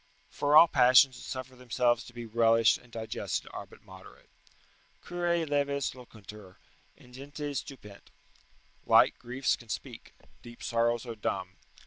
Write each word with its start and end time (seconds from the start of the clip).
]For 0.39 0.57
all 0.57 0.67
passions 0.67 1.15
that 1.15 1.21
suffer 1.21 1.55
themselves 1.55 2.03
to 2.05 2.13
be 2.13 2.25
relished 2.25 2.79
and 2.79 2.91
digested 2.91 3.51
are 3.53 3.67
but 3.67 3.83
moderate: 3.83 4.31
"Curae 5.05 5.45
leves 5.45 5.93
loquuntur, 5.93 6.55
ingentes 6.99 7.57
stupent." 7.59 8.09
["Light 8.87 9.13
griefs 9.19 9.55
can 9.55 9.69
speak: 9.69 10.15
deep 10.41 10.63
sorrows 10.63 11.05
are 11.05 11.13
dumb." 11.13 11.57